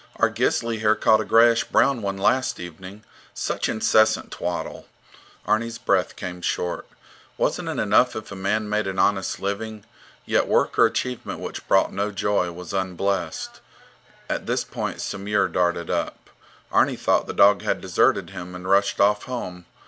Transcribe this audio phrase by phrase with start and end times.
[0.15, 3.03] Our Gisli here caught a grayish brown one last evening.
[3.35, 4.87] Such incessant twaddle!
[5.45, 6.87] Arni's breath came short.
[7.37, 9.85] Wasn't it enough if a man made an honest living?
[10.25, 13.59] Yet, work or achievement which brought no joy was unblessed.
[14.27, 16.31] At this point Samur darted up.
[16.71, 19.67] Arni thought the dog had deserted him and rushed off home.